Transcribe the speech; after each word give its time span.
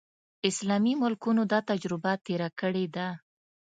اسلامي 0.49 0.93
ملکونو 1.03 1.41
دا 1.51 1.59
تجربه 1.69 2.11
تېره 2.25 2.49
کړې 2.59 2.85
ده. 2.95 3.07